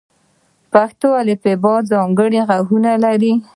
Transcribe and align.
پښتو 0.73 1.07
الفبې 1.21 1.75
ځانګړي 1.91 2.39
غږونه 2.49 2.91
لري. 3.03 3.33